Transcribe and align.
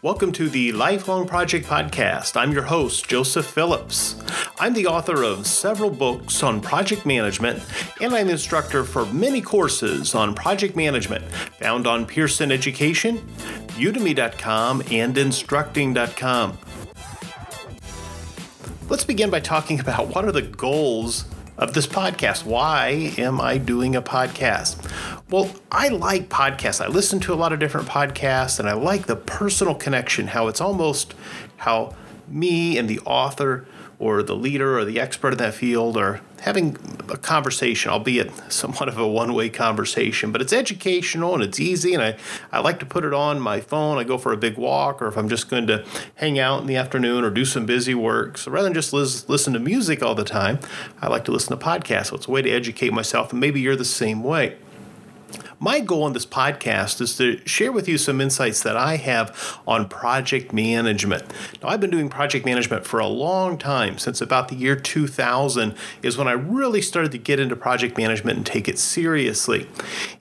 Welcome 0.00 0.30
to 0.34 0.48
the 0.48 0.70
Lifelong 0.70 1.26
Project 1.26 1.66
Podcast. 1.66 2.36
I'm 2.36 2.52
your 2.52 2.62
host, 2.62 3.08
Joseph 3.08 3.44
Phillips. 3.46 4.14
I'm 4.60 4.72
the 4.72 4.86
author 4.86 5.24
of 5.24 5.44
several 5.44 5.90
books 5.90 6.44
on 6.44 6.60
project 6.60 7.04
management, 7.04 7.60
and 8.00 8.14
I'm 8.14 8.28
instructor 8.28 8.84
for 8.84 9.06
many 9.06 9.40
courses 9.40 10.14
on 10.14 10.36
project 10.36 10.76
management 10.76 11.24
found 11.58 11.88
on 11.88 12.06
Pearson 12.06 12.52
Education, 12.52 13.18
Udemy.com, 13.74 14.84
and 14.92 15.18
Instructing.com. 15.18 16.58
Let's 18.88 19.04
begin 19.04 19.30
by 19.30 19.40
talking 19.40 19.80
about 19.80 20.14
what 20.14 20.24
are 20.24 20.32
the 20.32 20.42
goals 20.42 21.24
of 21.58 21.74
this 21.74 21.86
podcast. 21.86 22.44
Why 22.44 23.12
am 23.18 23.40
I 23.40 23.58
doing 23.58 23.96
a 23.96 24.00
podcast? 24.00 24.76
Well, 25.28 25.50
I 25.70 25.88
like 25.88 26.28
podcasts. 26.28 26.82
I 26.82 26.88
listen 26.88 27.18
to 27.20 27.34
a 27.34 27.36
lot 27.36 27.52
of 27.52 27.58
different 27.58 27.88
podcasts 27.88 28.60
and 28.60 28.68
I 28.68 28.72
like 28.72 29.06
the 29.06 29.16
personal 29.16 29.74
connection, 29.74 30.28
how 30.28 30.46
it's 30.46 30.60
almost 30.60 31.14
how 31.58 31.94
me 32.28 32.78
and 32.78 32.88
the 32.88 33.00
author 33.00 33.66
or 33.98 34.22
the 34.22 34.36
leader 34.36 34.78
or 34.78 34.84
the 34.84 35.00
expert 35.00 35.32
in 35.32 35.38
that 35.38 35.54
field 35.54 35.96
are 35.96 36.20
having 36.40 36.76
a 37.08 37.16
conversation, 37.16 37.90
albeit 37.90 38.30
somewhat 38.52 38.88
of 38.88 38.98
a 38.98 39.06
one 39.06 39.34
way 39.34 39.48
conversation, 39.48 40.32
but 40.32 40.40
it's 40.40 40.52
educational 40.52 41.34
and 41.34 41.42
it's 41.42 41.58
easy. 41.58 41.94
And 41.94 42.02
I, 42.02 42.16
I 42.52 42.60
like 42.60 42.78
to 42.80 42.86
put 42.86 43.04
it 43.04 43.12
on 43.12 43.40
my 43.40 43.60
phone. 43.60 43.98
I 43.98 44.04
go 44.04 44.18
for 44.18 44.32
a 44.32 44.36
big 44.36 44.56
walk, 44.56 45.02
or 45.02 45.08
if 45.08 45.16
I'm 45.16 45.28
just 45.28 45.48
going 45.48 45.66
to 45.66 45.84
hang 46.16 46.38
out 46.38 46.60
in 46.60 46.66
the 46.66 46.76
afternoon 46.76 47.24
or 47.24 47.30
do 47.30 47.44
some 47.44 47.66
busy 47.66 47.94
work. 47.94 48.38
So 48.38 48.50
rather 48.50 48.66
than 48.66 48.74
just 48.74 48.92
lis- 48.92 49.28
listen 49.28 49.52
to 49.54 49.58
music 49.58 50.02
all 50.02 50.14
the 50.14 50.24
time, 50.24 50.58
I 51.00 51.08
like 51.08 51.24
to 51.24 51.32
listen 51.32 51.58
to 51.58 51.64
podcasts. 51.64 52.06
So 52.06 52.16
it's 52.16 52.28
a 52.28 52.30
way 52.30 52.42
to 52.42 52.50
educate 52.50 52.92
myself, 52.92 53.32
and 53.32 53.40
maybe 53.40 53.60
you're 53.60 53.76
the 53.76 53.84
same 53.84 54.22
way. 54.22 54.56
My 55.60 55.80
goal 55.80 56.04
on 56.04 56.12
this 56.12 56.24
podcast 56.24 57.00
is 57.00 57.16
to 57.16 57.44
share 57.44 57.72
with 57.72 57.88
you 57.88 57.98
some 57.98 58.20
insights 58.20 58.62
that 58.62 58.76
I 58.76 58.94
have 58.94 59.58
on 59.66 59.88
project 59.88 60.52
management. 60.52 61.24
Now, 61.60 61.70
I've 61.70 61.80
been 61.80 61.90
doing 61.90 62.08
project 62.08 62.46
management 62.46 62.86
for 62.86 63.00
a 63.00 63.08
long 63.08 63.58
time, 63.58 63.98
since 63.98 64.20
about 64.20 64.48
the 64.48 64.54
year 64.54 64.76
2000 64.76 65.74
is 66.00 66.16
when 66.16 66.28
I 66.28 66.32
really 66.32 66.80
started 66.80 67.10
to 67.10 67.18
get 67.18 67.40
into 67.40 67.56
project 67.56 67.98
management 67.98 68.36
and 68.36 68.46
take 68.46 68.68
it 68.68 68.78
seriously. 68.78 69.68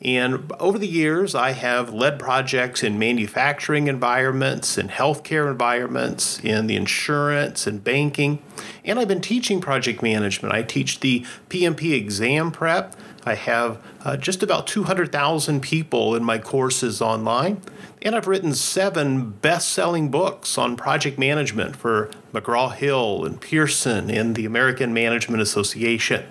And 0.02 0.52
over 0.60 0.80
the 0.80 0.88
years, 0.88 1.36
I 1.36 1.52
have 1.52 1.94
led 1.94 2.18
projects 2.18 2.82
in 2.82 2.98
manufacturing 2.98 3.86
environments, 3.86 4.76
in 4.76 4.88
healthcare 4.88 5.52
environments, 5.52 6.40
in 6.40 6.66
the 6.66 6.76
insurance 6.76 7.68
and 7.68 7.84
banking, 7.84 8.42
and 8.84 8.98
I've 8.98 9.08
been 9.08 9.22
teaching 9.22 9.62
project 9.62 10.02
management. 10.02 10.54
I 10.54 10.64
teach 10.64 11.02
the 11.02 11.26
PMP 11.50 11.94
exam 11.94 12.52
prep. 12.52 12.96
I 13.26 13.36
have 13.36 13.84
uh, 14.08 14.16
just 14.16 14.42
about 14.42 14.66
200,000 14.68 15.60
people 15.60 16.16
in 16.16 16.24
my 16.24 16.38
courses 16.38 17.02
online, 17.02 17.62
and 18.02 18.16
I've 18.16 18.26
written 18.26 18.54
seven 18.54 19.32
best 19.32 19.68
selling 19.68 20.10
books 20.10 20.58
on 20.58 20.78
project 20.78 21.20
management 21.20 21.76
for 21.76 22.10
McGraw 22.34 22.74
Hill 22.74 23.26
and 23.26 23.42
Pearson 23.42 24.10
and 24.10 24.34
the 24.34 24.46
American 24.46 24.94
Management 24.94 25.42
Association. 25.42 26.26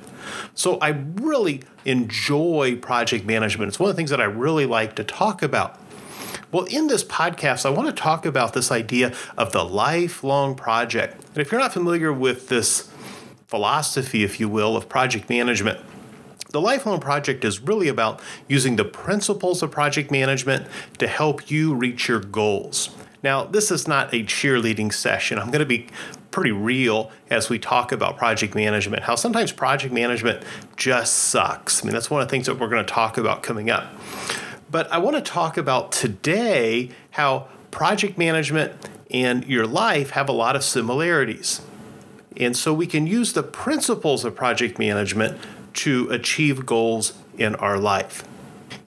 So 0.55 0.79
I 0.79 0.89
really 1.17 1.65
enjoy 1.85 2.77
project 2.77 3.27
management. 3.27 3.69
It's 3.69 3.79
one 3.79 3.91
of 3.91 3.95
the 3.95 3.99
things 3.99 4.09
that 4.09 4.23
I 4.23 4.25
really 4.25 4.65
like 4.65 4.97
to 4.97 5.05
talk 5.05 5.43
about. 5.43 5.79
Well, 6.51 6.65
in 6.65 6.87
this 6.87 7.05
podcast, 7.05 7.67
I 7.67 7.71
want 7.71 7.89
to 7.89 7.93
talk 7.93 8.25
about 8.25 8.55
this 8.55 8.73
idea 8.73 9.13
of 9.37 9.53
the 9.53 9.63
lifelong 9.63 10.55
project. 10.55 11.23
And 11.29 11.39
if 11.39 11.53
you're 11.53 11.61
not 11.61 11.75
familiar 11.75 12.11
with 12.11 12.49
this 12.49 12.91
philosophy, 13.49 14.25
if 14.25 14.41
you 14.41 14.49
will, 14.49 14.79
of 14.79 14.89
project 14.89 15.29
management, 15.29 15.79
the 16.57 16.61
Lifelong 16.63 17.01
Project 17.01 17.45
is 17.45 17.61
really 17.61 17.87
about 17.87 18.19
using 18.49 18.77
the 18.77 18.85
principles 18.87 19.63
of 19.63 19.71
project 19.71 20.11
management 20.11 20.67
to 20.97 21.07
help 21.07 21.51
you 21.51 21.75
reach 21.75 22.09
your 22.09 22.19
goals. 22.19 22.89
Now, 23.23 23.45
this 23.45 23.71
is 23.71 23.87
not 23.87 24.15
a 24.15 24.23
cheerleading 24.23 24.91
session. 24.91 25.39
I'm 25.39 25.49
going 25.49 25.61
to 25.61 25.67
be 25.67 25.89
pretty 26.31 26.53
real 26.53 27.11
as 27.29 27.51
we 27.51 27.59
talk 27.59 27.93
about 27.93 28.17
project 28.17 28.55
management, 28.55 29.03
how 29.03 29.17
sometimes 29.17 29.53
project 29.53 29.93
management 29.93 30.45
just 30.77 31.13
sucks. 31.15 31.83
I 31.83 31.85
mean, 31.85 31.93
that's 31.93 32.09
one 32.09 32.23
of 32.23 32.29
the 32.29 32.31
things 32.31 32.47
that 32.47 32.59
we're 32.59 32.71
going 32.71 32.87
to 32.87 32.91
talk 32.91 33.19
about 33.19 33.43
coming 33.43 33.69
up. 33.69 33.93
But 34.71 34.91
I 34.91 34.97
want 34.97 35.17
to 35.17 35.23
talk 35.23 35.59
about 35.59 35.93
today 35.93 36.91
how 37.11 37.49
project 37.71 38.17
management 38.17 38.73
and 39.11 39.45
your 39.45 39.67
life 39.67 40.13
have 40.13 40.31
a 40.31 40.33
lot 40.33 40.57
of 40.57 40.65
similarities. 40.65 41.61
And 42.39 42.57
so 42.57 42.73
we 42.73 42.87
can 42.87 43.07
use 43.07 43.35
the 43.35 43.43
principles 43.43 44.25
of 44.25 44.35
project 44.35 44.79
management 44.79 45.39
to 45.77 46.09
achieve 46.11 46.67
goals 46.67 47.13
in 47.39 47.55
our 47.57 47.79
life. 47.79 48.25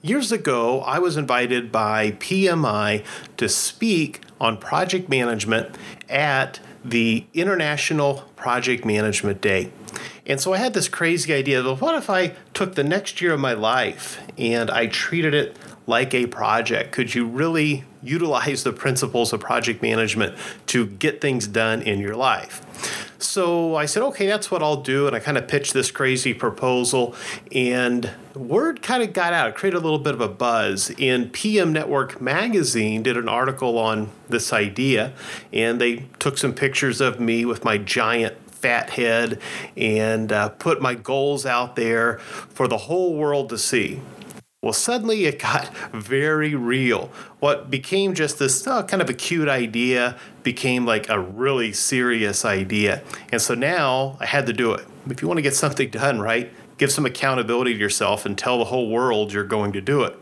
Years 0.02 0.32
ago, 0.32 0.80
I 0.80 0.98
was 0.98 1.16
invited 1.16 1.70
by 1.70 2.12
PMI 2.12 3.04
to 3.36 3.48
speak 3.48 4.22
on 4.40 4.56
project 4.56 5.08
management 5.08 5.76
at 6.08 6.60
the 6.84 7.26
International 7.34 8.24
Project 8.36 8.84
Management 8.84 9.40
Day. 9.40 9.70
And 10.30 10.40
so 10.40 10.52
I 10.52 10.58
had 10.58 10.74
this 10.74 10.88
crazy 10.88 11.34
idea 11.34 11.60
of 11.60 11.80
what 11.80 11.96
if 11.96 12.08
I 12.08 12.28
took 12.54 12.76
the 12.76 12.84
next 12.84 13.20
year 13.20 13.32
of 13.32 13.40
my 13.40 13.52
life 13.52 14.20
and 14.38 14.70
I 14.70 14.86
treated 14.86 15.34
it 15.34 15.56
like 15.88 16.14
a 16.14 16.26
project? 16.26 16.92
Could 16.92 17.16
you 17.16 17.26
really 17.26 17.82
utilize 18.00 18.62
the 18.62 18.72
principles 18.72 19.32
of 19.32 19.40
project 19.40 19.82
management 19.82 20.36
to 20.66 20.86
get 20.86 21.20
things 21.20 21.48
done 21.48 21.82
in 21.82 21.98
your 21.98 22.14
life? 22.14 22.64
So 23.20 23.74
I 23.74 23.86
said, 23.86 24.04
okay, 24.04 24.26
that's 24.26 24.52
what 24.52 24.62
I'll 24.62 24.80
do. 24.80 25.08
And 25.08 25.16
I 25.16 25.18
kind 25.18 25.36
of 25.36 25.48
pitched 25.48 25.74
this 25.74 25.90
crazy 25.90 26.32
proposal, 26.32 27.14
and 27.52 28.08
the 28.32 28.38
word 28.38 28.80
kind 28.80 29.02
of 29.02 29.12
got 29.12 29.32
out. 29.32 29.48
It 29.50 29.54
created 29.56 29.76
a 29.76 29.80
little 29.80 29.98
bit 29.98 30.14
of 30.14 30.20
a 30.20 30.28
buzz. 30.28 30.90
And 30.98 31.30
PM 31.32 31.72
Network 31.72 32.20
magazine 32.20 33.02
did 33.02 33.16
an 33.16 33.28
article 33.28 33.78
on 33.78 34.10
this 34.28 34.52
idea, 34.52 35.12
and 35.52 35.80
they 35.80 36.06
took 36.18 36.38
some 36.38 36.54
pictures 36.54 37.00
of 37.00 37.20
me 37.20 37.44
with 37.44 37.64
my 37.64 37.76
giant 37.76 38.39
fat 38.60 38.90
head 38.90 39.40
and 39.76 40.32
uh, 40.32 40.50
put 40.50 40.80
my 40.80 40.94
goals 40.94 41.46
out 41.46 41.76
there 41.76 42.18
for 42.18 42.68
the 42.68 42.76
whole 42.76 43.14
world 43.14 43.48
to 43.48 43.58
see. 43.58 44.00
Well, 44.62 44.74
suddenly 44.74 45.24
it 45.24 45.38
got 45.38 45.74
very 45.92 46.54
real. 46.54 47.10
What 47.38 47.70
became 47.70 48.12
just 48.12 48.38
this 48.38 48.66
uh, 48.66 48.82
kind 48.82 49.00
of 49.00 49.08
a 49.08 49.14
cute 49.14 49.48
idea 49.48 50.18
became 50.42 50.84
like 50.84 51.08
a 51.08 51.18
really 51.18 51.72
serious 51.72 52.44
idea. 52.44 53.02
And 53.32 53.40
so 53.40 53.54
now 53.54 54.18
I 54.20 54.26
had 54.26 54.44
to 54.46 54.52
do 54.52 54.74
it. 54.74 54.86
If 55.08 55.22
you 55.22 55.28
want 55.28 55.38
to 55.38 55.42
get 55.42 55.54
something 55.54 55.88
done, 55.88 56.20
right, 56.20 56.52
give 56.76 56.92
some 56.92 57.06
accountability 57.06 57.72
to 57.72 57.80
yourself 57.80 58.26
and 58.26 58.36
tell 58.36 58.58
the 58.58 58.66
whole 58.66 58.90
world 58.90 59.32
you're 59.32 59.44
going 59.44 59.72
to 59.72 59.80
do 59.80 60.02
it. 60.02 60.19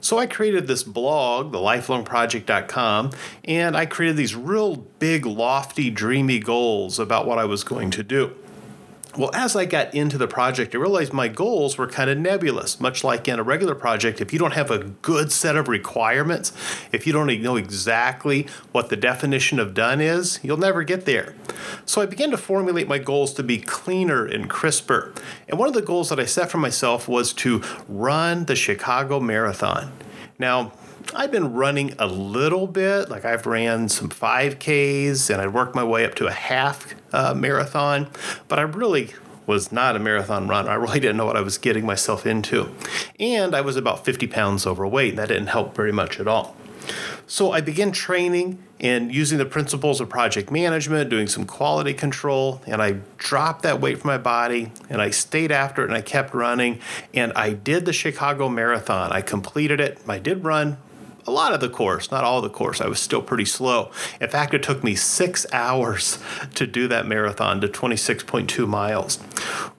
So 0.00 0.18
I 0.18 0.26
created 0.26 0.66
this 0.66 0.82
blog, 0.82 1.52
thelifelongproject.com, 1.52 3.10
and 3.44 3.76
I 3.76 3.86
created 3.86 4.16
these 4.16 4.34
real 4.34 4.76
big, 4.76 5.26
lofty, 5.26 5.90
dreamy 5.90 6.38
goals 6.38 6.98
about 6.98 7.26
what 7.26 7.38
I 7.38 7.44
was 7.44 7.64
going 7.64 7.90
to 7.92 8.02
do. 8.02 8.34
Well, 9.16 9.30
as 9.34 9.56
I 9.56 9.64
got 9.64 9.92
into 9.92 10.18
the 10.18 10.28
project, 10.28 10.72
I 10.74 10.78
realized 10.78 11.12
my 11.12 11.26
goals 11.26 11.76
were 11.76 11.88
kind 11.88 12.08
of 12.08 12.16
nebulous, 12.16 12.78
much 12.78 13.02
like 13.02 13.26
in 13.26 13.40
a 13.40 13.42
regular 13.42 13.74
project. 13.74 14.20
If 14.20 14.32
you 14.32 14.38
don't 14.38 14.52
have 14.52 14.70
a 14.70 14.78
good 14.78 15.32
set 15.32 15.56
of 15.56 15.66
requirements, 15.66 16.52
if 16.92 17.06
you 17.08 17.12
don't 17.12 17.26
know 17.42 17.56
exactly 17.56 18.46
what 18.70 18.88
the 18.88 18.96
definition 18.96 19.58
of 19.58 19.74
done 19.74 20.00
is, 20.00 20.38
you'll 20.44 20.56
never 20.56 20.84
get 20.84 21.06
there. 21.06 21.34
So 21.86 22.00
I 22.00 22.06
began 22.06 22.30
to 22.30 22.36
formulate 22.36 22.86
my 22.86 22.98
goals 22.98 23.34
to 23.34 23.42
be 23.42 23.58
cleaner 23.58 24.24
and 24.26 24.48
crisper. 24.48 25.12
And 25.48 25.58
one 25.58 25.66
of 25.66 25.74
the 25.74 25.82
goals 25.82 26.10
that 26.10 26.20
I 26.20 26.24
set 26.24 26.48
for 26.48 26.58
myself 26.58 27.08
was 27.08 27.32
to 27.34 27.62
run 27.88 28.44
the 28.44 28.54
Chicago 28.54 29.18
Marathon. 29.18 29.92
Now, 30.38 30.72
I've 31.14 31.32
been 31.32 31.54
running 31.54 31.94
a 31.98 32.06
little 32.06 32.66
bit. 32.66 33.10
Like 33.10 33.24
I've 33.24 33.46
ran 33.46 33.88
some 33.88 34.08
5Ks 34.08 35.30
and 35.30 35.40
I 35.40 35.46
worked 35.46 35.74
my 35.74 35.84
way 35.84 36.04
up 36.04 36.14
to 36.16 36.26
a 36.26 36.32
half 36.32 36.94
uh, 37.12 37.34
marathon, 37.34 38.08
but 38.48 38.58
I 38.58 38.62
really 38.62 39.14
was 39.46 39.72
not 39.72 39.96
a 39.96 39.98
marathon 39.98 40.46
runner. 40.46 40.70
I 40.70 40.74
really 40.74 41.00
didn't 41.00 41.16
know 41.16 41.26
what 41.26 41.36
I 41.36 41.40
was 41.40 41.58
getting 41.58 41.84
myself 41.84 42.26
into. 42.26 42.70
And 43.18 43.54
I 43.54 43.60
was 43.60 43.76
about 43.76 44.04
50 44.04 44.28
pounds 44.28 44.66
overweight. 44.66 45.10
And 45.10 45.18
that 45.18 45.28
didn't 45.28 45.48
help 45.48 45.74
very 45.74 45.92
much 45.92 46.20
at 46.20 46.28
all. 46.28 46.56
So 47.26 47.52
I 47.52 47.60
began 47.60 47.92
training 47.92 48.58
and 48.80 49.14
using 49.14 49.38
the 49.38 49.44
principles 49.44 50.00
of 50.00 50.08
project 50.08 50.50
management, 50.50 51.10
doing 51.10 51.26
some 51.26 51.44
quality 51.44 51.94
control, 51.94 52.62
and 52.66 52.82
I 52.82 52.96
dropped 53.18 53.62
that 53.62 53.80
weight 53.80 54.00
from 54.00 54.08
my 54.08 54.18
body 54.18 54.72
and 54.88 55.00
I 55.02 55.10
stayed 55.10 55.52
after 55.52 55.82
it 55.82 55.86
and 55.86 55.94
I 55.94 56.00
kept 56.00 56.34
running 56.34 56.80
and 57.14 57.32
I 57.34 57.52
did 57.52 57.84
the 57.84 57.92
Chicago 57.92 58.48
Marathon. 58.48 59.12
I 59.12 59.20
completed 59.20 59.80
it. 59.80 60.00
I 60.08 60.18
did 60.18 60.44
run 60.44 60.78
a 61.26 61.30
lot 61.30 61.52
of 61.52 61.60
the 61.60 61.68
course, 61.68 62.10
not 62.10 62.24
all 62.24 62.40
the 62.40 62.50
course. 62.50 62.80
I 62.80 62.86
was 62.86 63.00
still 63.00 63.22
pretty 63.22 63.44
slow. 63.44 63.90
In 64.20 64.28
fact, 64.28 64.54
it 64.54 64.62
took 64.62 64.82
me 64.82 64.94
six 64.94 65.46
hours 65.52 66.18
to 66.54 66.66
do 66.66 66.88
that 66.88 67.06
marathon 67.06 67.60
to 67.60 67.68
26.2 67.68 68.66
miles. 68.66 69.18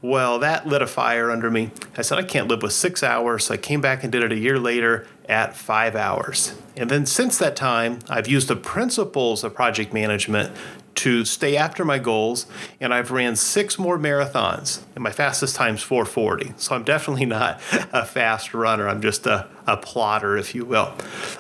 Well, 0.02 0.40
that 0.40 0.68
lit 0.68 0.82
a 0.82 0.88
fire 0.88 1.30
under 1.30 1.52
me. 1.52 1.72
I 1.98 2.02
said, 2.02 2.18
I 2.18 2.24
can't 2.24 2.48
live 2.48 2.62
with 2.62 2.74
six 2.74 3.04
hours. 3.04 3.46
So 3.46 3.54
I 3.54 3.58
came 3.58 3.82
back 3.82 4.04
and 4.04 4.12
did 4.12 4.24
it 4.24 4.32
a 4.32 4.38
year 4.38 4.60
later 4.60 5.08
at 5.30 5.56
five 5.56 5.96
hours. 5.96 6.56
And 6.76 6.90
then 6.90 7.06
since 7.06 7.38
that 7.38 7.56
time, 7.56 8.00
I've 8.10 8.28
used 8.28 8.48
the 8.48 8.56
principles 8.56 9.44
of 9.44 9.54
project 9.54 9.94
management 9.94 10.56
to 11.02 11.26
stay 11.26 11.58
after 11.58 11.84
my 11.84 11.98
goals, 11.98 12.46
and 12.80 12.94
I've 12.94 13.10
ran 13.10 13.36
six 13.36 13.80
more 13.80 13.98
marathons, 13.98 14.82
and 14.94 15.04
my 15.04 15.12
fastest 15.12 15.56
time's 15.56 15.82
440. 15.82 16.54
So 16.58 16.76
I'm 16.76 16.84
definitely 16.84 17.26
not 17.26 17.60
a 17.92 18.06
fast 18.06 18.54
runner. 18.54 18.88
I'm 18.88 19.02
just 19.02 19.26
a, 19.26 19.48
a 19.66 19.78
plotter, 19.78 20.38
if 20.38 20.54
you 20.54 20.64
will. 20.64 20.94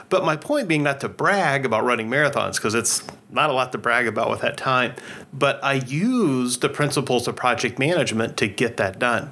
But 0.09 0.25
my 0.25 0.35
point 0.35 0.67
being 0.67 0.81
not 0.81 0.99
to 1.01 1.09
brag 1.09 1.63
about 1.63 1.83
running 1.83 2.09
marathons, 2.09 2.55
because 2.55 2.73
it's 2.73 3.03
not 3.29 3.51
a 3.51 3.53
lot 3.53 3.71
to 3.73 3.77
brag 3.77 4.07
about 4.07 4.31
with 4.31 4.41
that 4.41 4.57
time, 4.57 4.95
but 5.31 5.63
I 5.63 5.73
use 5.73 6.57
the 6.57 6.69
principles 6.69 7.27
of 7.27 7.35
project 7.35 7.77
management 7.77 8.37
to 8.37 8.47
get 8.47 8.77
that 8.77 8.97
done. 8.97 9.29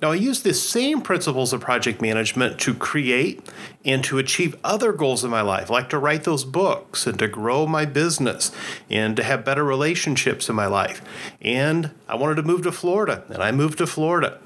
Now, 0.00 0.12
I 0.12 0.14
use 0.14 0.42
the 0.42 0.54
same 0.54 1.00
principles 1.00 1.52
of 1.52 1.60
project 1.60 2.00
management 2.00 2.60
to 2.60 2.74
create 2.74 3.44
and 3.84 4.04
to 4.04 4.18
achieve 4.18 4.54
other 4.62 4.92
goals 4.92 5.24
in 5.24 5.30
my 5.30 5.40
life, 5.40 5.70
like 5.70 5.88
to 5.90 5.98
write 5.98 6.22
those 6.22 6.44
books 6.44 7.06
and 7.06 7.18
to 7.18 7.26
grow 7.26 7.66
my 7.66 7.84
business 7.84 8.52
and 8.88 9.16
to 9.16 9.24
have 9.24 9.44
better 9.44 9.64
relationships 9.64 10.48
in 10.48 10.54
my 10.54 10.66
life. 10.66 11.02
And 11.42 11.90
I 12.08 12.14
wanted 12.14 12.36
to 12.36 12.42
move 12.44 12.62
to 12.62 12.72
Florida, 12.72 13.24
and 13.28 13.42
I 13.42 13.50
moved 13.50 13.78
to 13.78 13.86
Florida. 13.88 14.38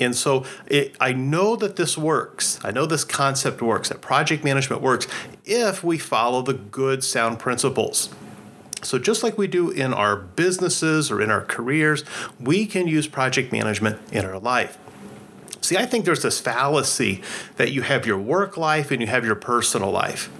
And 0.00 0.14
so 0.14 0.44
it, 0.66 0.96
I 1.00 1.12
know 1.12 1.56
that 1.56 1.76
this 1.76 1.96
works. 1.96 2.58
I 2.62 2.70
know 2.70 2.84
this 2.84 3.04
concept 3.04 3.62
works, 3.62 3.88
that 3.88 4.00
project 4.00 4.44
management 4.44 4.82
works 4.82 5.06
if 5.44 5.82
we 5.82 5.98
follow 5.98 6.42
the 6.42 6.54
good, 6.54 7.04
sound 7.04 7.38
principles. 7.38 8.10
So, 8.84 8.98
just 8.98 9.22
like 9.22 9.38
we 9.38 9.46
do 9.46 9.70
in 9.70 9.94
our 9.94 10.16
businesses 10.16 11.10
or 11.10 11.20
in 11.20 11.30
our 11.30 11.40
careers, 11.40 12.04
we 12.38 12.66
can 12.66 12.86
use 12.86 13.06
project 13.06 13.50
management 13.50 13.98
in 14.12 14.24
our 14.24 14.38
life. 14.38 14.78
See, 15.60 15.76
I 15.76 15.86
think 15.86 16.04
there's 16.04 16.22
this 16.22 16.40
fallacy 16.40 17.22
that 17.56 17.72
you 17.72 17.82
have 17.82 18.06
your 18.06 18.18
work 18.18 18.56
life 18.56 18.90
and 18.90 19.00
you 19.00 19.06
have 19.06 19.24
your 19.24 19.34
personal 19.34 19.90
life. 19.90 20.30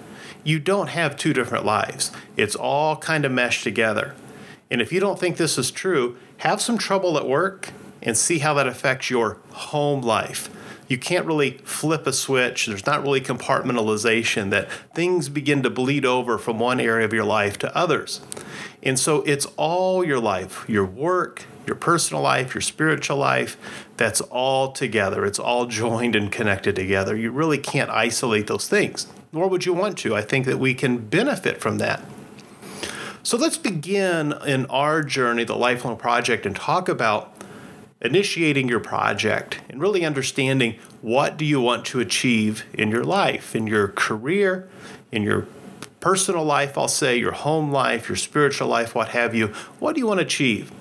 You 0.43 0.59
don't 0.59 0.89
have 0.89 1.17
two 1.17 1.33
different 1.33 1.65
lives, 1.65 2.11
it's 2.37 2.55
all 2.55 2.97
kind 2.97 3.25
of 3.25 3.31
meshed 3.31 3.63
together. 3.63 4.13
And 4.69 4.81
if 4.81 4.91
you 4.91 4.99
don't 4.99 5.19
think 5.19 5.37
this 5.37 5.57
is 5.57 5.71
true, 5.71 6.17
have 6.37 6.61
some 6.61 6.77
trouble 6.77 7.17
at 7.17 7.27
work 7.27 7.69
and 8.01 8.15
see 8.15 8.39
how 8.39 8.53
that 8.55 8.67
affects 8.67 9.09
your 9.09 9.37
home 9.51 10.01
life 10.01 10.49
you 10.87 10.97
can't 10.97 11.25
really 11.25 11.57
flip 11.63 12.05
a 12.05 12.13
switch. 12.13 12.67
There's 12.67 12.85
not 12.85 13.01
really 13.01 13.21
compartmentalization 13.21 14.51
that 14.51 14.69
things 14.93 15.29
begin 15.29 15.63
to 15.63 15.69
bleed 15.69 16.05
over 16.05 16.37
from 16.37 16.59
one 16.59 16.79
area 16.79 17.05
of 17.05 17.13
your 17.13 17.23
life 17.23 17.57
to 17.59 17.75
others. 17.75 18.21
And 18.85 18.99
so 18.99 19.23
it's 19.23 19.47
all 19.57 20.05
your 20.05 20.19
life, 20.19 20.63
your 20.69 20.85
work, 20.85 21.43
your 21.65 21.75
personal 21.75 22.21
life, 22.21 22.53
your 22.53 22.61
spiritual 22.61 23.17
life, 23.17 23.57
that's 23.97 24.21
all 24.21 24.71
together. 24.71 25.25
It's 25.25 25.39
all 25.39 25.65
joined 25.65 26.15
and 26.15 26.31
connected 26.31 26.75
together. 26.75 27.15
You 27.17 27.31
really 27.31 27.57
can't 27.57 27.89
isolate 27.89 28.45
those 28.45 28.69
things, 28.69 29.07
nor 29.33 29.47
would 29.47 29.65
you 29.65 29.73
want 29.73 29.97
to. 29.99 30.15
I 30.15 30.21
think 30.21 30.45
that 30.45 30.59
we 30.59 30.75
can 30.75 30.99
benefit 30.99 31.59
from 31.59 31.79
that. 31.79 32.03
So 33.23 33.37
let's 33.37 33.57
begin 33.57 34.35
in 34.45 34.67
our 34.67 35.01
journey, 35.01 35.45
the 35.45 35.55
lifelong 35.55 35.97
project, 35.97 36.45
and 36.45 36.55
talk 36.55 36.87
about 36.87 37.35
initiating 38.01 38.69
your 38.69 38.79
project 38.79 39.61
and 39.67 39.81
really 39.81 40.05
understanding 40.05 40.75
what 41.01 41.37
do 41.37 41.43
you 41.43 41.59
want 41.59 41.85
to 41.85 41.99
achieve 41.99 42.65
in 42.71 42.91
your 42.91 43.03
life, 43.03 43.55
in 43.55 43.65
your 43.65 43.87
career, 43.87 44.69
in 45.11 45.23
your 45.23 45.47
personal 46.05 46.45
life, 46.45 46.77
I'll 46.77 46.87
say, 46.87 47.17
your 47.17 47.31
home 47.31 47.71
life, 47.71 48.09
your 48.09 48.15
spiritual 48.15 48.67
life, 48.67 48.93
what 48.93 49.09
have 49.09 49.33
you. 49.33 49.47
What 49.79 49.95
do 49.95 49.99
you 49.99 50.05
want 50.05 50.19
to 50.19 50.25
achieve? 50.27 50.71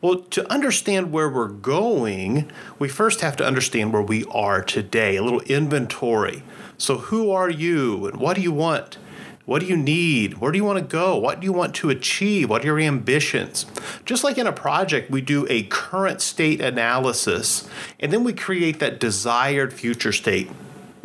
Well, 0.00 0.20
to 0.30 0.50
understand 0.50 1.12
where 1.12 1.28
we're 1.28 1.48
going, 1.48 2.50
we 2.78 2.88
first 2.88 3.20
have 3.20 3.36
to 3.36 3.46
understand 3.46 3.92
where 3.92 4.00
we 4.00 4.24
are 4.30 4.62
today, 4.62 5.16
a 5.16 5.22
little 5.22 5.42
inventory. 5.42 6.42
So, 6.78 6.96
who 6.96 7.30
are 7.30 7.50
you 7.50 8.06
and 8.06 8.18
what 8.18 8.36
do 8.36 8.40
you 8.42 8.52
want? 8.52 8.96
What 9.44 9.60
do 9.60 9.66
you 9.66 9.76
need? 9.76 10.38
Where 10.38 10.50
do 10.50 10.56
you 10.56 10.64
want 10.64 10.78
to 10.78 10.84
go? 10.84 11.14
What 11.14 11.40
do 11.40 11.44
you 11.44 11.52
want 11.52 11.74
to 11.74 11.90
achieve? 11.90 12.48
What 12.48 12.62
are 12.62 12.68
your 12.68 12.80
ambitions? 12.80 13.66
Just 14.06 14.24
like 14.24 14.38
in 14.38 14.46
a 14.46 14.52
project, 14.52 15.10
we 15.10 15.20
do 15.20 15.46
a 15.50 15.64
current 15.64 16.22
state 16.22 16.62
analysis 16.62 17.68
and 17.98 18.10
then 18.10 18.24
we 18.24 18.32
create 18.32 18.78
that 18.78 18.98
desired 18.98 19.74
future 19.74 20.12
state. 20.12 20.48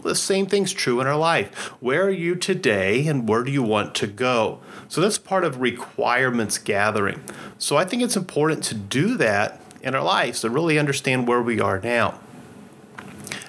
The 0.06 0.14
same 0.14 0.46
thing's 0.46 0.72
true 0.72 1.02
in 1.02 1.08
our 1.08 1.18
life. 1.18 1.72
Where 1.82 2.04
are 2.04 2.12
you 2.12 2.36
today 2.36 3.08
and 3.08 3.28
where 3.28 3.44
do 3.44 3.52
you 3.52 3.64
want 3.64 3.96
to 3.96 4.08
go? 4.08 4.60
So 4.88 5.02
that's 5.02 5.18
part 5.18 5.44
of 5.44 5.60
requirements 5.60 6.60
gathering. 6.60 7.24
So 7.58 7.76
I 7.76 7.86
think 7.86 8.04
it's 8.04 8.16
important 8.16 8.64
to 8.66 8.76
do 8.76 9.18
that 9.18 9.60
in 9.82 9.96
our 9.96 10.04
lives 10.04 10.42
to 10.42 10.52
really 10.52 10.78
understand 10.78 11.28
where 11.28 11.42
we 11.42 11.60
are 11.60 11.80
now. 11.80 12.20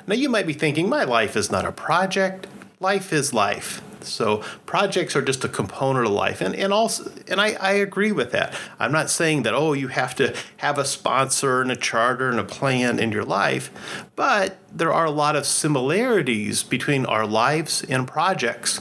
Now, 0.06 0.14
you 0.14 0.30
might 0.30 0.46
be 0.46 0.54
thinking, 0.54 0.88
my 0.88 1.04
life 1.04 1.36
is 1.36 1.52
not 1.52 1.66
a 1.66 1.72
project, 1.72 2.46
life 2.80 3.12
is 3.12 3.34
life. 3.34 3.82
So 4.00 4.38
projects 4.66 5.16
are 5.16 5.22
just 5.22 5.44
a 5.44 5.48
component 5.48 6.06
of 6.06 6.12
life. 6.12 6.40
And, 6.40 6.54
and 6.54 6.72
also 6.72 7.10
and 7.28 7.40
I, 7.40 7.54
I 7.54 7.72
agree 7.72 8.12
with 8.12 8.32
that. 8.32 8.54
I'm 8.78 8.92
not 8.92 9.10
saying 9.10 9.42
that, 9.42 9.54
oh, 9.54 9.72
you 9.72 9.88
have 9.88 10.14
to 10.16 10.34
have 10.58 10.78
a 10.78 10.84
sponsor 10.84 11.62
and 11.62 11.70
a 11.70 11.76
charter 11.76 12.30
and 12.30 12.38
a 12.38 12.44
plan 12.44 12.98
in 12.98 13.12
your 13.12 13.24
life, 13.24 13.70
but 14.14 14.58
there 14.72 14.92
are 14.92 15.06
a 15.06 15.10
lot 15.10 15.36
of 15.36 15.46
similarities 15.46 16.62
between 16.62 17.06
our 17.06 17.26
lives 17.26 17.82
and 17.84 18.06
projects. 18.06 18.80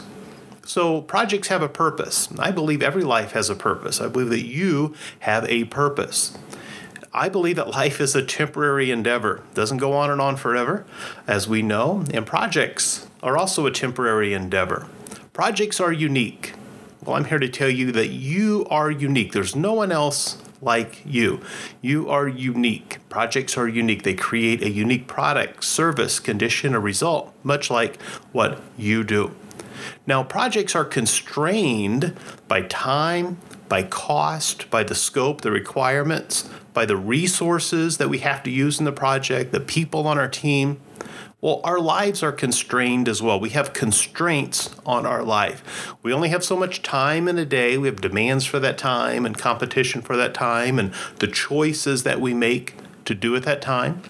So, 0.67 1.01
projects 1.01 1.49
have 1.49 1.61
a 1.61 1.69
purpose. 1.69 2.27
I 2.39 2.49
believe 2.49 2.81
every 2.81 3.03
life 3.03 3.33
has 3.33 3.51
a 3.51 3.55
purpose. 3.55 4.01
I 4.01 4.07
believe 4.07 4.29
that 4.29 4.45
you 4.45 4.95
have 5.19 5.47
a 5.47 5.65
purpose. 5.65 6.35
I 7.13 7.29
believe 7.29 7.55
that 7.55 7.69
life 7.69 8.01
is 8.01 8.15
a 8.15 8.25
temporary 8.25 8.91
endeavor. 8.91 9.37
It 9.37 9.53
doesn't 9.53 9.77
go 9.77 9.93
on 9.93 10.09
and 10.09 10.19
on 10.19 10.35
forever, 10.35 10.85
as 11.27 11.47
we 11.47 11.61
know, 11.61 12.03
and 12.11 12.25
projects 12.25 13.07
are 13.23 13.37
also 13.37 13.65
a 13.65 13.71
temporary 13.71 14.33
endeavor. 14.33 14.87
Projects 15.35 15.81
are 15.81 15.91
unique. 15.91 16.53
Well, 17.03 17.17
I'm 17.17 17.25
here 17.25 17.39
to 17.39 17.49
tell 17.49 17.69
you 17.69 17.91
that 17.91 18.07
you 18.07 18.65
are 18.69 18.89
unique. 18.89 19.33
There's 19.33 19.53
no 19.53 19.73
one 19.73 19.91
else 19.91 20.41
like 20.61 21.01
you. 21.05 21.41
You 21.81 22.09
are 22.09 22.25
unique. 22.25 22.99
Projects 23.09 23.57
are 23.57 23.67
unique. 23.67 24.03
They 24.03 24.13
create 24.13 24.63
a 24.63 24.69
unique 24.69 25.07
product, 25.07 25.65
service, 25.65 26.21
condition, 26.21 26.73
or 26.73 26.79
result, 26.79 27.33
much 27.43 27.69
like 27.69 28.01
what 28.31 28.61
you 28.77 29.03
do. 29.03 29.35
Now, 30.07 30.23
projects 30.23 30.73
are 30.73 30.85
constrained 30.85 32.15
by 32.47 32.61
time, 32.61 33.37
by 33.67 33.83
cost, 33.83 34.69
by 34.69 34.83
the 34.83 34.95
scope, 34.95 35.41
the 35.41 35.51
requirements, 35.51 36.49
by 36.73 36.85
the 36.85 36.95
resources 36.95 37.97
that 37.97 38.07
we 38.07 38.19
have 38.19 38.41
to 38.43 38.49
use 38.49 38.79
in 38.79 38.85
the 38.85 38.93
project, 38.93 39.51
the 39.51 39.59
people 39.59 40.07
on 40.07 40.17
our 40.17 40.29
team. 40.29 40.79
Well, 41.45 41.61
our 41.63 41.79
lives 41.79 42.23
are 42.23 42.31
constrained 42.31 43.07
as 43.07 43.21
well. 43.21 43.39
We 43.39 43.51
have 43.51 43.71
constraints 43.71 44.73
on 44.83 45.05
our 45.05 45.21
life. 45.21 45.93
We 46.01 46.11
only 46.11 46.29
have 46.29 46.43
so 46.43 46.57
much 46.57 46.81
time 46.81 47.27
in 47.27 47.37
a 47.37 47.45
day. 47.45 47.77
We 47.77 47.87
have 47.87 48.01
demands 48.01 48.47
for 48.47 48.57
that 48.61 48.79
time 48.79 49.27
and 49.27 49.37
competition 49.37 50.01
for 50.01 50.17
that 50.17 50.33
time 50.33 50.79
and 50.79 50.91
the 51.19 51.27
choices 51.27 52.01
that 52.01 52.19
we 52.19 52.33
make 52.33 52.73
to 53.05 53.13
do 53.13 53.35
at 53.35 53.43
that 53.43 53.61
time 53.61 54.01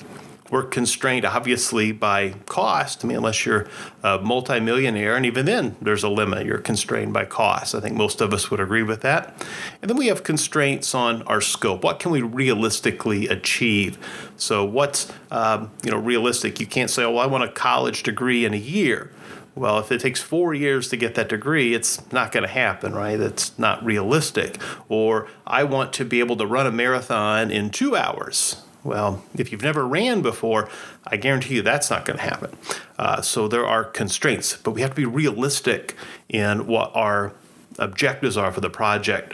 we're 0.55 0.63
constrained 0.63 1.25
obviously 1.25 1.91
by 1.91 2.29
cost. 2.45 3.03
I 3.03 3.09
mean, 3.09 3.17
unless 3.17 3.45
you're 3.45 3.67
a 4.03 4.19
multimillionaire, 4.19 5.13
and 5.13 5.25
even 5.25 5.45
then, 5.45 5.75
there's 5.81 6.01
a 6.01 6.07
limit. 6.07 6.45
You're 6.45 6.59
constrained 6.59 7.11
by 7.11 7.25
cost. 7.25 7.75
I 7.75 7.81
think 7.81 7.97
most 7.97 8.21
of 8.21 8.33
us 8.33 8.49
would 8.49 8.61
agree 8.61 8.81
with 8.81 9.01
that. 9.01 9.45
And 9.81 9.89
then 9.89 9.97
we 9.97 10.07
have 10.07 10.23
constraints 10.23 10.95
on 10.95 11.23
our 11.23 11.41
scope. 11.41 11.83
What 11.83 11.99
can 11.99 12.09
we 12.11 12.21
realistically 12.21 13.27
achieve? 13.27 13.97
So, 14.37 14.63
what's 14.63 15.11
um, 15.29 15.71
you 15.83 15.91
know 15.91 15.97
realistic? 15.97 16.61
You 16.61 16.67
can't 16.67 16.89
say, 16.89 17.03
"Oh, 17.03 17.17
I 17.17 17.25
want 17.25 17.43
a 17.43 17.49
college 17.49 18.03
degree 18.03 18.45
in 18.45 18.53
a 18.53 18.63
year." 18.77 19.11
Well, 19.55 19.77
if 19.79 19.91
it 19.91 19.99
takes 19.99 20.21
four 20.21 20.53
years 20.53 20.87
to 20.89 20.95
get 20.95 21.15
that 21.15 21.27
degree, 21.27 21.73
it's 21.73 22.09
not 22.13 22.31
going 22.31 22.43
to 22.43 22.49
happen, 22.49 22.93
right? 22.93 23.17
That's 23.17 23.59
not 23.59 23.83
realistic. 23.83 24.57
Or 24.87 25.27
I 25.45 25.65
want 25.65 25.91
to 25.93 26.05
be 26.05 26.21
able 26.21 26.37
to 26.37 26.45
run 26.45 26.65
a 26.65 26.71
marathon 26.71 27.51
in 27.51 27.71
two 27.71 27.97
hours 27.97 28.64
well, 28.85 29.23
if 29.35 29.51
you've 29.51 29.63
never 29.63 29.85
ran 29.85 30.21
before, 30.21 30.69
I 31.05 31.17
guarantee 31.17 31.55
you 31.55 31.61
that's 31.61 31.89
not 31.89 32.05
going 32.05 32.19
to 32.19 32.23
happen. 32.23 32.55
Uh, 32.97 33.21
so 33.21 33.47
there 33.47 33.65
are 33.65 33.83
constraints, 33.83 34.55
but 34.57 34.71
we 34.71 34.81
have 34.81 34.91
to 34.91 34.95
be 34.95 35.05
realistic 35.05 35.95
in 36.29 36.67
what 36.67 36.91
our 36.95 37.33
objectives 37.79 38.37
are 38.37 38.51
for 38.51 38.61
the 38.61 38.69
project. 38.69 39.33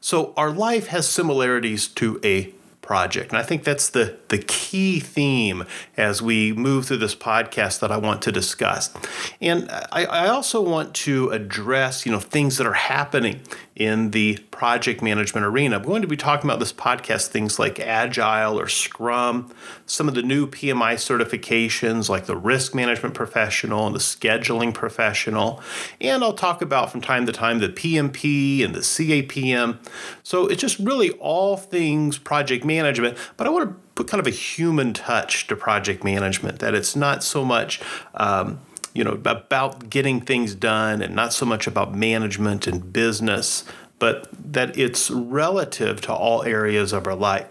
So 0.00 0.34
our 0.36 0.50
life 0.50 0.88
has 0.88 1.08
similarities 1.08 1.88
to 1.88 2.20
a 2.22 2.52
project. 2.82 3.30
And 3.30 3.38
I 3.38 3.42
think 3.42 3.64
that's 3.64 3.88
the, 3.88 4.18
the 4.28 4.38
key 4.38 5.00
theme 5.00 5.64
as 5.96 6.20
we 6.20 6.52
move 6.52 6.86
through 6.86 6.98
this 6.98 7.14
podcast 7.14 7.80
that 7.80 7.90
I 7.90 7.96
want 7.96 8.20
to 8.22 8.32
discuss. 8.32 8.92
And 9.40 9.70
I, 9.70 10.04
I 10.04 10.28
also 10.28 10.60
want 10.60 10.94
to 10.96 11.30
address, 11.30 12.04
you 12.04 12.12
know, 12.12 12.20
things 12.20 12.58
that 12.58 12.66
are 12.66 12.74
happening 12.74 13.40
in 13.74 14.10
the 14.10 14.36
project 14.54 15.02
management 15.02 15.44
arena. 15.44 15.76
I'm 15.76 15.82
going 15.82 16.02
to 16.02 16.08
be 16.08 16.16
talking 16.16 16.48
about 16.48 16.60
this 16.60 16.72
podcast 16.72 17.26
things 17.26 17.58
like 17.58 17.80
Agile 17.80 18.58
or 18.58 18.68
Scrum, 18.68 19.52
some 19.84 20.06
of 20.06 20.14
the 20.14 20.22
new 20.22 20.46
PMI 20.46 20.94
certifications 20.94 22.08
like 22.08 22.26
the 22.26 22.36
Risk 22.36 22.72
Management 22.72 23.16
Professional 23.16 23.84
and 23.84 23.96
the 23.96 24.00
Scheduling 24.00 24.72
Professional. 24.72 25.60
And 26.00 26.22
I'll 26.22 26.34
talk 26.34 26.62
about 26.62 26.92
from 26.92 27.00
time 27.00 27.26
to 27.26 27.32
time 27.32 27.58
the 27.58 27.68
PMP 27.68 28.64
and 28.64 28.76
the 28.76 28.80
CAPM. 28.80 29.78
So 30.22 30.46
it's 30.46 30.60
just 30.60 30.78
really 30.78 31.10
all 31.12 31.56
things 31.56 32.16
project 32.16 32.64
management, 32.64 33.18
but 33.36 33.48
I 33.48 33.50
want 33.50 33.68
to 33.68 33.76
put 33.96 34.06
kind 34.06 34.20
of 34.20 34.28
a 34.28 34.30
human 34.30 34.94
touch 34.94 35.48
to 35.48 35.56
project 35.56 36.04
management, 36.04 36.60
that 36.60 36.76
it's 36.76 36.94
not 36.94 37.24
so 37.24 37.44
much. 37.44 37.80
Um, 38.14 38.60
you 38.94 39.02
know, 39.02 39.20
about 39.24 39.90
getting 39.90 40.20
things 40.20 40.54
done 40.54 41.02
and 41.02 41.16
not 41.16 41.32
so 41.32 41.44
much 41.44 41.66
about 41.66 41.92
management 41.92 42.68
and 42.68 42.92
business, 42.92 43.64
but 43.98 44.28
that 44.32 44.76
it's 44.76 45.10
relative 45.10 46.00
to 46.02 46.12
all 46.12 46.42
areas 46.42 46.92
of 46.92 47.06
our 47.06 47.14
life. 47.14 47.48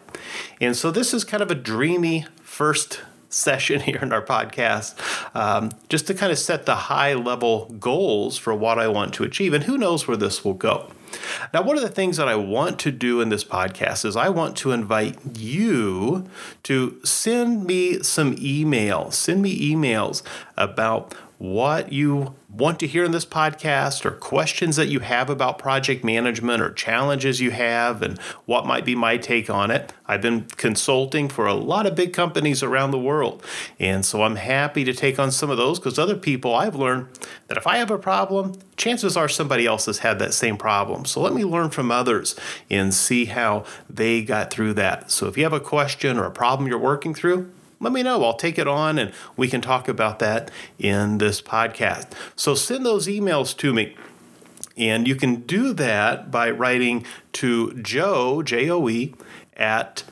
And 0.62 0.76
so 0.76 0.92
this 0.92 1.14
is 1.14 1.24
kind 1.24 1.42
of 1.42 1.52
a 1.52 1.56
dreamy 1.56 2.26
first 2.42 3.02
session 3.30 3.82
here 3.82 4.00
in 4.02 4.14
our 4.14 4.22
podcast, 4.22 4.96
um, 5.36 5.72
just 5.90 6.06
to 6.08 6.14
kind 6.14 6.32
of 6.32 6.38
set 6.38 6.66
the 6.68 6.76
high 6.76 7.16
level 7.16 7.66
goals 7.80 8.38
for 8.38 8.54
what 8.54 8.78
I 8.78 8.88
want 8.88 9.14
to 9.16 9.24
achieve. 9.24 9.54
And 9.54 9.64
who 9.64 9.78
knows 9.78 10.08
where 10.08 10.18
this 10.18 10.46
will 10.46 10.54
go. 10.54 10.92
Now, 11.54 11.62
one 11.62 11.78
of 11.78 11.84
the 11.84 11.90
things 11.90 12.18
that 12.18 12.28
I 12.28 12.36
want 12.36 12.80
to 12.80 12.92
do 12.92 13.22
in 13.22 13.30
this 13.30 13.44
podcast 13.44 14.06
is 14.06 14.16
I 14.16 14.30
want 14.30 14.56
to 14.58 14.72
invite 14.72 15.18
you 15.38 16.28
to 16.64 17.00
send 17.04 17.66
me 17.66 18.02
some 18.02 18.36
emails. 18.36 19.14
Send 19.14 19.42
me 19.42 19.72
emails 19.74 20.24
about 20.58 21.14
what 21.38 21.92
you 21.92 22.36
want 22.54 22.80
to 22.80 22.88
hear 22.88 23.04
in 23.04 23.12
this 23.12 23.26
podcast 23.26 24.06
or 24.06 24.12
questions 24.12 24.76
that 24.76 24.86
you 24.86 25.00
have 25.00 25.30
about 25.30 25.58
project 25.58 26.04
management 26.04 26.62
or 26.62 26.72
challenges 26.72 27.42
you 27.42 27.50
have 27.50 28.04
and 28.04 28.20
what 28.46 28.68
might 28.68 28.86
be 28.86 28.94
my 28.94 29.18
take 29.18 29.50
on 29.50 29.72
it. 29.72 29.92
I've 30.06 30.22
been 30.22 30.44
consulting 30.58 31.30
for 31.30 31.48
a 31.48 31.54
lot 31.56 31.88
of 31.88 31.96
big 31.96 32.14
companies 32.14 32.62
around 32.62 32.92
the 32.92 33.00
world. 33.00 33.44
And 33.80 34.06
so 34.06 34.22
I'm 34.22 34.36
happy 34.36 34.84
to 34.84 34.94
take 34.94 35.18
on 35.18 35.32
some 35.32 35.50
of 35.50 35.58
those 35.58 35.80
because 35.80 35.98
other 35.98 36.16
people 36.16 36.54
I've 36.54 36.76
learned 36.76 37.08
that 37.48 37.58
if 37.58 37.66
I 37.66 37.78
have 37.78 37.90
a 37.90 37.98
problem, 37.98 38.54
chances 38.78 39.18
are 39.18 39.28
somebody 39.28 39.66
else 39.66 39.88
has 39.88 40.00
had 40.00 40.20
that 40.20 40.34
same 40.34 40.58
problem. 40.58 41.06
So 41.06 41.22
let 41.22 41.34
me 41.34 41.44
learn 41.44 41.72
from 41.72 41.90
others 41.90 42.36
and 42.70 42.94
see 42.94 43.26
how 43.26 43.66
they 43.90 44.22
got 44.22 44.52
through 44.52 44.74
that. 44.76 45.10
So 45.10 45.28
if 45.28 45.38
you 45.38 45.44
have 45.44 45.54
a 45.54 45.60
question 45.60 46.20
or 46.20 46.26
a 46.26 46.32
problem 46.32 46.70
you're 46.70 46.78
working 46.78 47.16
through, 47.16 47.52
let 47.84 47.94
me 47.94 48.02
know. 48.02 48.24
I'll 48.24 48.36
take 48.36 48.58
it 48.58 48.68
on 48.68 48.98
and 48.98 49.14
we 49.38 49.48
can 49.48 49.62
talk 49.62 49.88
about 49.88 50.18
that 50.20 50.50
in 50.80 51.20
this 51.20 51.40
podcast. 51.42 52.08
So 52.36 52.56
send 52.56 52.86
those 52.86 53.08
emails 53.08 53.56
to 53.58 53.74
me. 53.74 53.96
And 54.76 55.08
you 55.08 55.16
can 55.16 55.42
do 55.42 55.72
that 55.74 56.32
by 56.32 56.50
writing 56.50 57.06
to 57.34 57.74
Joe, 57.74 58.42
J 58.42 58.68
O 58.70 58.90
E, 58.90 59.14
at 59.56 60.04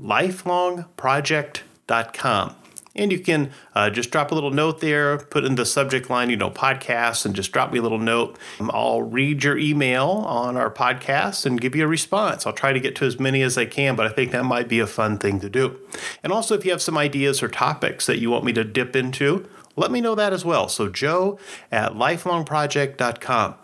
lifelongproject.com. 0.00 2.61
And 2.94 3.10
you 3.10 3.18
can 3.18 3.50
uh, 3.74 3.88
just 3.90 4.10
drop 4.10 4.30
a 4.30 4.34
little 4.34 4.50
note 4.50 4.80
there, 4.80 5.18
put 5.18 5.44
in 5.44 5.54
the 5.54 5.64
subject 5.64 6.10
line, 6.10 6.28
you 6.28 6.36
know, 6.36 6.50
podcast, 6.50 7.24
and 7.24 7.34
just 7.34 7.50
drop 7.50 7.72
me 7.72 7.78
a 7.78 7.82
little 7.82 7.98
note. 7.98 8.38
I'll 8.60 9.02
read 9.02 9.44
your 9.44 9.56
email 9.56 10.08
on 10.08 10.56
our 10.56 10.70
podcast 10.70 11.46
and 11.46 11.60
give 11.60 11.74
you 11.74 11.84
a 11.84 11.88
response. 11.88 12.46
I'll 12.46 12.52
try 12.52 12.72
to 12.72 12.80
get 12.80 12.94
to 12.96 13.06
as 13.06 13.18
many 13.18 13.42
as 13.42 13.56
I 13.56 13.64
can, 13.64 13.96
but 13.96 14.06
I 14.06 14.10
think 14.10 14.32
that 14.32 14.44
might 14.44 14.68
be 14.68 14.78
a 14.78 14.86
fun 14.86 15.18
thing 15.18 15.40
to 15.40 15.48
do. 15.48 15.78
And 16.22 16.32
also, 16.32 16.54
if 16.54 16.64
you 16.64 16.70
have 16.70 16.82
some 16.82 16.98
ideas 16.98 17.42
or 17.42 17.48
topics 17.48 18.06
that 18.06 18.18
you 18.18 18.30
want 18.30 18.44
me 18.44 18.52
to 18.52 18.64
dip 18.64 18.94
into, 18.94 19.48
let 19.74 19.90
me 19.90 20.02
know 20.02 20.14
that 20.14 20.34
as 20.34 20.44
well. 20.44 20.68
So, 20.68 20.88
joe 20.88 21.38
at 21.70 21.92
lifelongproject.com. 21.92 23.54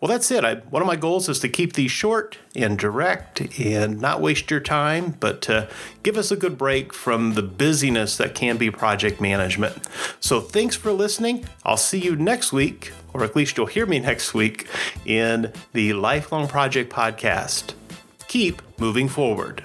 Well, 0.00 0.10
that's 0.10 0.30
it. 0.30 0.44
I, 0.44 0.56
one 0.56 0.82
of 0.82 0.86
my 0.86 0.96
goals 0.96 1.28
is 1.28 1.38
to 1.40 1.48
keep 1.48 1.72
these 1.72 1.90
short 1.90 2.36
and 2.54 2.78
direct 2.78 3.58
and 3.58 3.98
not 3.98 4.20
waste 4.20 4.50
your 4.50 4.60
time, 4.60 5.16
but 5.20 5.40
to 5.42 5.68
give 6.02 6.18
us 6.18 6.30
a 6.30 6.36
good 6.36 6.58
break 6.58 6.92
from 6.92 7.32
the 7.32 7.42
busyness 7.42 8.18
that 8.18 8.34
can 8.34 8.58
be 8.58 8.70
project 8.70 9.22
management. 9.22 9.88
So, 10.20 10.40
thanks 10.40 10.76
for 10.76 10.92
listening. 10.92 11.46
I'll 11.64 11.78
see 11.78 11.98
you 11.98 12.14
next 12.14 12.52
week, 12.52 12.92
or 13.14 13.24
at 13.24 13.34
least 13.34 13.56
you'll 13.56 13.66
hear 13.66 13.86
me 13.86 13.98
next 14.10 14.34
week, 14.34 14.68
in 15.06 15.52
the 15.72 15.94
Lifelong 15.94 16.46
Project 16.46 16.92
podcast. 16.92 17.72
Keep 18.28 18.60
moving 18.78 19.08
forward. 19.08 19.62